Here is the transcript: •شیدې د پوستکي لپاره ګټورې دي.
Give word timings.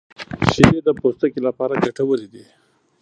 •شیدې 0.53 0.79
د 0.85 0.89
پوستکي 0.99 1.39
لپاره 1.47 1.73
ګټورې 1.85 2.27
دي. 2.33 2.45